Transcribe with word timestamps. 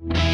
you 0.00 0.27